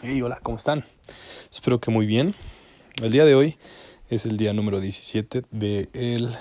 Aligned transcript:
Hey, 0.00 0.22
hola, 0.22 0.38
¿cómo 0.40 0.58
están? 0.58 0.84
Espero 1.50 1.80
que 1.80 1.90
muy 1.90 2.06
bien. 2.06 2.36
El 3.02 3.10
día 3.10 3.24
de 3.24 3.34
hoy 3.34 3.56
es 4.08 4.26
el 4.26 4.36
día 4.36 4.52
número 4.52 4.78
17 4.78 5.42
del 5.50 5.88
el 5.92 6.36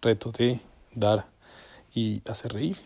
reto 0.00 0.30
de 0.30 0.60
dar 0.94 1.26
y 1.92 2.22
hacer 2.30 2.52
reír. 2.52 2.76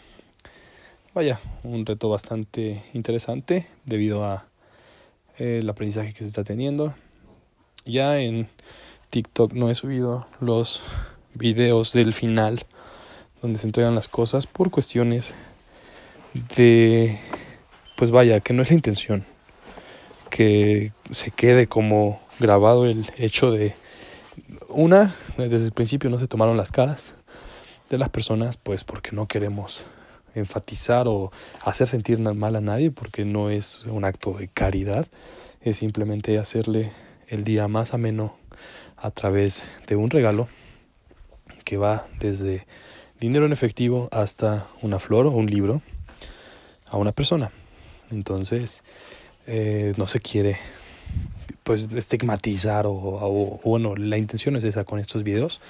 Vaya, 1.13 1.41
un 1.63 1.85
reto 1.85 2.09
bastante 2.09 2.83
interesante 2.95 3.67
debido 3.85 4.25
a 4.25 4.47
eh, 5.37 5.59
el 5.61 5.69
aprendizaje 5.69 6.15
que 6.15 6.21
se 6.21 6.29
está 6.29 6.43
teniendo. 6.43 6.95
Ya 7.85 8.17
en 8.17 8.49
TikTok 9.11 9.53
no 9.53 9.69
he 9.69 9.75
subido 9.75 10.27
los 10.41 10.85
videos 11.35 11.93
del 11.93 12.15
final 12.15 12.65
donde 13.43 13.59
se 13.59 13.67
entregan 13.67 13.95
las 13.95 14.09
cosas 14.09 14.47
por 14.47 14.71
cuestiones 14.71 15.35
de 16.57 17.21
pues 17.99 18.11
vaya, 18.11 18.41
que 18.41 18.55
no 18.55 18.63
es 18.63 18.71
la 18.71 18.75
intención 18.75 19.38
que 20.39 20.93
se 21.11 21.33
quede 21.33 21.67
como 21.67 22.21
grabado 22.39 22.87
el 22.87 23.11
hecho 23.17 23.51
de 23.51 23.75
una, 24.69 25.13
desde 25.37 25.65
el 25.65 25.73
principio 25.73 26.11
no 26.11 26.21
se 26.21 26.29
tomaron 26.29 26.57
las 26.57 26.71
caras 26.71 27.13
de 27.91 27.99
las 27.99 28.09
personas, 28.09 28.57
pues 28.57 28.85
porque 28.85 29.11
no 29.11 29.27
queremos 29.27 29.83
enfatizar 30.37 31.09
o 31.09 31.33
hacer 31.65 31.89
sentir 31.89 32.21
mal 32.21 32.55
a 32.55 32.61
nadie, 32.61 32.93
porque 32.93 33.25
no 33.25 33.51
es 33.51 33.85
un 33.87 34.05
acto 34.05 34.35
de 34.35 34.47
caridad, 34.47 35.09
es 35.61 35.79
simplemente 35.79 36.39
hacerle 36.39 36.93
el 37.27 37.43
día 37.43 37.67
más 37.67 37.93
ameno 37.93 38.37
a 38.97 39.11
través 39.11 39.67
de 39.89 39.97
un 39.97 40.09
regalo 40.09 40.47
que 41.65 41.79
va 41.79 42.07
desde 42.21 42.65
dinero 43.19 43.45
en 43.45 43.53
efectivo 43.53 44.09
hasta 44.13 44.69
una 44.83 45.01
flor 45.01 45.27
o 45.27 45.33
un 45.33 45.47
libro 45.47 45.83
a 46.87 46.97
una 46.97 47.11
persona. 47.11 47.51
Entonces, 48.13 48.85
eh, 49.51 49.95
no 49.97 50.07
se 50.07 50.21
quiere 50.21 50.59
pues 51.63 51.89
estigmatizar 51.97 52.85
o, 52.87 53.61
bueno, 53.65 53.97
la 53.97 54.19
intención 54.19 54.57
es 54.57 54.65
esa 54.65 54.85
con 54.85 54.99
estos 54.99 55.23
videos. 55.23 55.63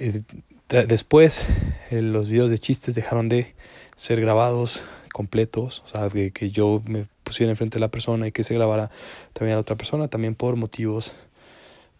Eh, 0.00 0.22
después 0.68 1.46
eh, 1.90 2.02
los 2.02 2.28
videos 2.28 2.50
de 2.50 2.58
chistes 2.58 2.96
dejaron 2.96 3.28
de 3.28 3.54
ser 3.94 4.20
grabados 4.20 4.82
completos, 5.12 5.84
o 5.86 5.88
sea, 5.88 6.08
que, 6.08 6.32
que 6.32 6.50
yo 6.50 6.82
me 6.86 7.06
pusiera 7.22 7.50
enfrente 7.50 7.76
de 7.76 7.80
la 7.80 7.88
persona 7.88 8.26
y 8.26 8.32
que 8.32 8.42
se 8.42 8.54
grabara 8.54 8.90
también 9.32 9.52
a 9.52 9.56
la 9.56 9.60
otra 9.60 9.76
persona, 9.76 10.08
también 10.08 10.34
por 10.34 10.56
motivos 10.56 11.12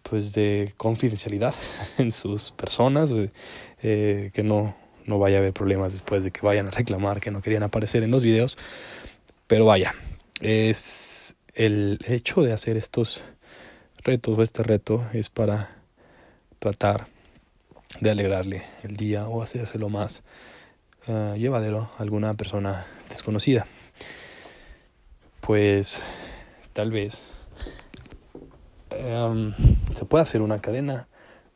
pues 0.03 0.33
de 0.33 0.75
confidencialidad 0.77 1.55
en 1.99 2.11
sus 2.11 2.51
personas, 2.51 3.15
que 3.81 4.43
no, 4.43 4.75
no 5.07 5.19
vaya 5.21 5.37
a 5.37 5.41
haber 5.41 5.53
problemas 5.53 5.93
después 5.93 6.25
de 6.25 6.33
que 6.33 6.41
vayan 6.41 6.67
a 6.67 6.71
reclamar 6.73 7.21
que 7.21 7.31
no 7.31 7.41
querían 7.41 7.63
aparecer 7.63 8.03
en 8.03 8.11
los 8.11 8.25
videos. 8.25 8.59
Pero 9.47 9.65
vaya, 9.65 9.95
es 10.41 11.37
el 11.55 11.99
hecho 12.07 12.43
de 12.43 12.53
hacer 12.53 12.77
estos 12.77 13.23
retos 14.05 14.39
o 14.39 14.43
este 14.43 14.63
reto 14.63 15.07
es 15.13 15.29
para 15.31 15.71
tratar 16.59 17.09
de 18.01 18.11
alegrarle 18.11 18.63
el 18.83 18.97
día 18.97 19.29
o 19.29 19.43
hacérselo 19.43 19.89
más 19.89 20.23
uh, 21.09 21.35
llevadero 21.35 21.91
a 21.99 22.03
alguna 22.03 22.35
persona 22.35 22.87
desconocida. 23.09 23.67
Pues 25.41 26.03
tal 26.73 26.91
vez 26.91 27.25
se 29.95 30.05
pueda 30.05 30.23
hacer 30.23 30.43
una 30.43 30.61
cadena 30.61 31.09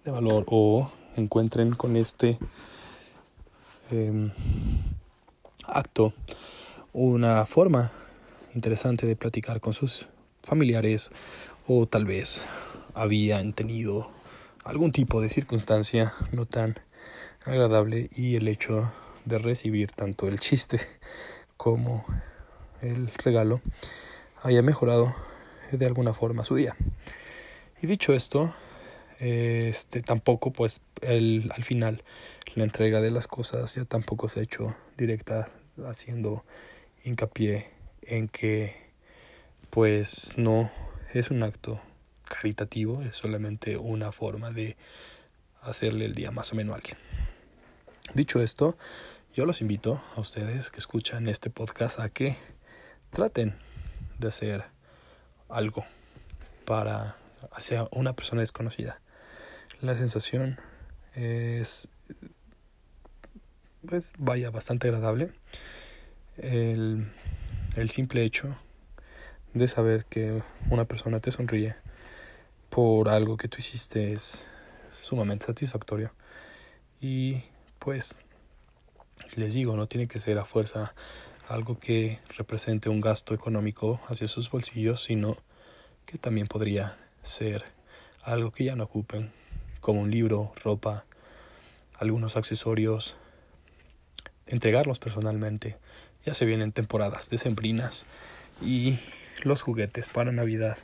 de 0.04 0.10
valor 0.10 0.44
o 0.48 0.90
encuentren 1.16 1.74
con 1.74 1.96
este 1.96 2.38
um, 3.90 4.30
acto 5.66 6.12
una 6.92 7.46
forma 7.46 7.90
interesante 8.54 9.06
de 9.06 9.16
platicar 9.16 9.60
con 9.60 9.74
sus 9.74 10.08
familiares 10.42 11.10
o 11.66 11.86
tal 11.86 12.04
vez 12.04 12.46
habían 12.94 13.52
tenido 13.52 14.10
algún 14.64 14.92
tipo 14.92 15.20
de 15.20 15.28
circunstancia 15.28 16.12
no 16.32 16.46
tan 16.46 16.78
agradable 17.44 18.10
y 18.14 18.36
el 18.36 18.48
hecho 18.48 18.92
de 19.24 19.38
recibir 19.38 19.90
tanto 19.90 20.28
el 20.28 20.38
chiste 20.38 20.80
como 21.56 22.04
el 22.80 23.08
regalo 23.24 23.60
haya 24.42 24.62
mejorado 24.62 25.14
de 25.70 25.86
alguna 25.86 26.12
forma 26.12 26.44
su 26.44 26.56
día. 26.56 26.76
Y 27.80 27.86
dicho 27.86 28.12
esto, 28.12 28.54
este 29.18 30.02
tampoco 30.02 30.52
pues 30.52 30.80
el, 31.00 31.50
al 31.54 31.64
final 31.64 32.02
la 32.54 32.64
entrega 32.64 33.00
de 33.00 33.10
las 33.10 33.26
cosas 33.26 33.74
ya 33.74 33.84
tampoco 33.84 34.28
se 34.28 34.40
ha 34.40 34.42
hecho 34.42 34.74
directa 34.96 35.50
haciendo 35.86 36.44
hincapié 37.04 37.81
en 38.02 38.28
que 38.28 38.76
pues 39.70 40.36
no 40.36 40.70
es 41.14 41.30
un 41.30 41.42
acto 41.42 41.80
caritativo, 42.24 43.02
es 43.02 43.16
solamente 43.16 43.76
una 43.76 44.12
forma 44.12 44.50
de 44.50 44.76
hacerle 45.62 46.06
el 46.06 46.14
día 46.14 46.30
más 46.30 46.52
o 46.52 46.56
menos 46.56 46.74
a 46.74 46.76
alguien. 46.76 46.96
Dicho 48.14 48.42
esto, 48.42 48.76
yo 49.34 49.46
los 49.46 49.60
invito 49.60 50.02
a 50.16 50.20
ustedes 50.20 50.70
que 50.70 50.78
escuchan 50.78 51.28
este 51.28 51.50
podcast 51.50 52.00
a 52.00 52.08
que 52.08 52.36
traten 53.10 53.54
de 54.18 54.28
hacer 54.28 54.64
algo 55.48 55.84
para 56.64 57.16
hacia 57.52 57.88
una 57.90 58.14
persona 58.14 58.40
desconocida. 58.40 59.00
La 59.80 59.94
sensación 59.94 60.58
es 61.14 61.88
pues 63.86 64.12
vaya 64.18 64.50
bastante 64.50 64.88
agradable. 64.88 65.32
El 66.36 67.10
el 67.76 67.88
simple 67.88 68.22
hecho 68.22 68.54
de 69.54 69.66
saber 69.66 70.04
que 70.04 70.42
una 70.68 70.84
persona 70.84 71.20
te 71.20 71.30
sonríe 71.30 71.74
por 72.68 73.08
algo 73.08 73.36
que 73.36 73.48
tú 73.48 73.58
hiciste 73.58 74.12
es 74.12 74.46
sumamente 74.90 75.46
satisfactorio. 75.46 76.12
Y 77.00 77.44
pues 77.78 78.18
les 79.36 79.54
digo, 79.54 79.76
no 79.76 79.88
tiene 79.88 80.06
que 80.06 80.20
ser 80.20 80.38
a 80.38 80.44
fuerza 80.44 80.94
algo 81.48 81.78
que 81.78 82.20
represente 82.36 82.88
un 82.88 83.00
gasto 83.00 83.34
económico 83.34 84.00
hacia 84.06 84.28
sus 84.28 84.50
bolsillos, 84.50 85.02
sino 85.02 85.38
que 86.04 86.18
también 86.18 86.46
podría 86.46 86.98
ser 87.22 87.64
algo 88.22 88.52
que 88.52 88.64
ya 88.64 88.76
no 88.76 88.84
ocupen, 88.84 89.32
como 89.80 90.00
un 90.00 90.10
libro, 90.10 90.52
ropa, 90.62 91.06
algunos 91.98 92.36
accesorios, 92.36 93.16
entregarlos 94.46 94.98
personalmente 94.98 95.78
ya 96.24 96.34
se 96.34 96.46
vienen 96.46 96.72
temporadas 96.72 97.30
decembrinas 97.30 98.06
y 98.60 98.98
los 99.42 99.62
juguetes 99.62 100.08
para 100.08 100.32
Navidad 100.32 100.78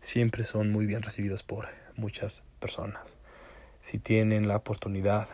siempre 0.00 0.44
son 0.44 0.70
muy 0.70 0.86
bien 0.86 1.02
recibidos 1.02 1.42
por 1.42 1.68
muchas 1.96 2.42
personas. 2.58 3.18
Si 3.80 3.98
tienen 3.98 4.48
la 4.48 4.56
oportunidad 4.56 5.28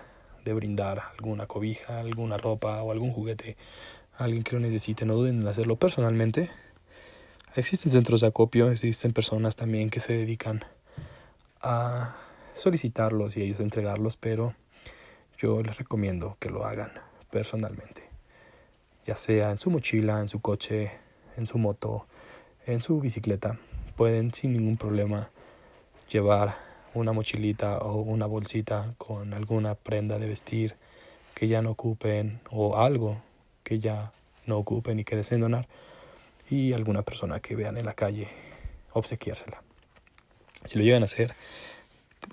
de 0.45 0.53
brindar 0.53 1.01
alguna 1.17 1.47
cobija, 1.47 2.01
alguna 2.01 2.37
ropa 2.37 2.83
o 2.83 2.93
algún 2.93 3.13
juguete 3.13 3.57
alguien 4.17 4.43
que 4.43 4.55
lo 4.55 4.61
necesite, 4.61 5.07
no 5.07 5.15
duden 5.15 5.41
en 5.41 5.49
hacerlo 5.49 5.77
personalmente. 5.77 6.51
Existen 7.57 7.91
centros 7.91 8.21
de 8.21 8.27
acopio, 8.27 8.71
existen 8.71 9.13
personas 9.13 9.57
también 9.57 9.89
que 9.89 10.01
se 10.01 10.13
dedican 10.13 10.65
a 11.63 12.17
solicitarlos 12.55 13.37
y 13.37 13.43
ellos 13.43 13.61
entregarlos, 13.61 14.17
pero 14.17 14.55
yo 15.39 15.63
les 15.63 15.79
recomiendo 15.79 16.37
que 16.39 16.51
lo 16.51 16.67
hagan 16.67 16.93
personalmente 17.31 18.10
sea 19.17 19.51
en 19.51 19.59
su 19.59 19.71
mochila, 19.71 20.21
en 20.21 20.29
su 20.29 20.41
coche, 20.41 20.91
en 21.37 21.47
su 21.47 21.59
moto, 21.59 22.07
en 22.67 22.81
su 22.81 23.01
bicicleta, 23.01 23.59
pueden 23.97 24.33
sin 24.33 24.53
ningún 24.53 24.77
problema 24.77 25.31
llevar 26.11 26.57
una 26.95 27.13
mochilita 27.13 27.79
o 27.79 28.01
una 28.01 28.27
bolsita 28.27 28.95
con 28.99 29.33
alguna 29.33 29.75
prenda 29.75 30.19
de 30.19 30.27
vestir 30.27 30.77
que 31.35 31.49
ya 31.49 31.63
no 31.63 31.71
ocupen 31.71 32.41
o 32.51 32.79
algo 32.79 33.23
que 33.63 33.79
ya 33.79 34.13
no 34.47 34.59
ocupen 34.59 34.99
y 35.01 35.05
que 35.05 35.17
deseen 35.17 35.41
donar 35.41 35.69
y 36.51 36.73
alguna 36.73 37.03
persona 37.03 37.41
que 37.41 37.55
vean 37.55 37.77
en 37.79 37.87
la 37.87 37.95
calle 37.95 38.29
obsequiársela. 38.93 39.63
Si 40.65 40.79
lo 40.79 40.85
llegan 40.85 41.03
a 41.03 41.07
hacer, 41.07 41.35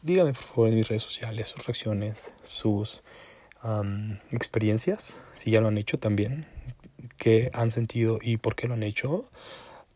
díganme 0.02 0.34
por 0.34 0.44
favor 0.44 0.69
en 0.69 0.75
mis 0.75 0.88
redes 0.88 1.04
sociales 1.04 1.48
sus 1.48 1.66
reacciones, 1.66 2.34
sus 2.44 3.04
experiencias, 4.31 5.21
si 5.33 5.51
ya 5.51 5.62
lo 5.62 5.68
han 5.68 5.77
hecho 5.77 6.00
también, 6.00 6.45
qué 7.18 7.50
han 7.54 7.71
sentido 7.71 8.19
y 8.21 8.38
por 8.38 8.56
qué 8.56 8.68
lo 8.68 8.75
han 8.75 8.83
hecho, 8.83 9.25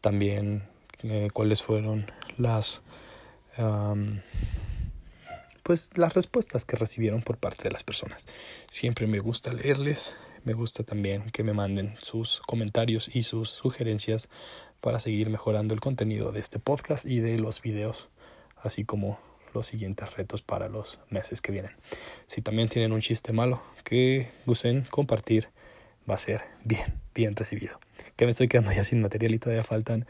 también 0.01 0.63
eh, 1.03 1.29
cuáles 1.33 1.61
fueron 1.61 2.11
las 2.37 2.81
pues 5.63 5.91
las 5.95 6.13
respuestas 6.13 6.65
que 6.65 6.75
recibieron 6.75 7.21
por 7.21 7.37
parte 7.37 7.63
de 7.63 7.71
las 7.71 7.83
personas. 7.83 8.27
Siempre 8.67 9.07
me 9.07 9.19
gusta 9.19 9.53
leerles, 9.53 10.15
me 10.43 10.53
gusta 10.53 10.83
también 10.83 11.29
que 11.31 11.43
me 11.43 11.53
manden 11.53 11.95
sus 11.99 12.41
comentarios 12.41 13.09
y 13.13 13.23
sus 13.23 13.49
sugerencias 13.49 14.29
para 14.81 14.99
seguir 14.99 15.29
mejorando 15.29 15.73
el 15.73 15.79
contenido 15.79 16.31
de 16.31 16.39
este 16.39 16.59
podcast 16.59 17.05
y 17.05 17.19
de 17.19 17.37
los 17.37 17.61
videos, 17.61 18.09
así 18.57 18.83
como 18.83 19.19
los 19.53 19.67
siguientes 19.67 20.15
retos 20.15 20.41
para 20.41 20.69
los 20.69 20.99
meses 21.09 21.41
que 21.41 21.51
vienen. 21.51 21.71
Si 22.27 22.41
también 22.41 22.69
tienen 22.69 22.91
un 22.91 23.01
chiste 23.01 23.33
malo 23.33 23.61
que 23.83 24.29
gusten 24.45 24.85
compartir, 24.89 25.49
va 26.09 26.15
a 26.15 26.17
ser 26.17 26.41
bien, 26.63 26.99
bien 27.13 27.35
recibido. 27.35 27.79
Que 28.15 28.25
me 28.25 28.31
estoy 28.31 28.47
quedando 28.47 28.71
ya 28.71 28.83
sin 28.83 29.01
material 29.01 29.33
y 29.33 29.39
todavía 29.39 29.63
faltan 29.63 30.05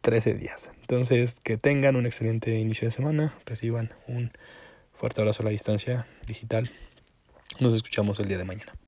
13 0.00 0.34
días. 0.34 0.70
Entonces, 0.80 1.40
que 1.40 1.56
tengan 1.56 1.96
un 1.96 2.06
excelente 2.06 2.58
inicio 2.58 2.88
de 2.88 2.92
semana, 2.92 3.34
reciban 3.46 3.92
un 4.06 4.32
fuerte 4.92 5.20
abrazo 5.20 5.42
a 5.42 5.44
la 5.44 5.50
distancia 5.50 6.06
digital. 6.26 6.70
Nos 7.60 7.74
escuchamos 7.74 8.18
el 8.20 8.28
día 8.28 8.38
de 8.38 8.44
mañana. 8.44 8.74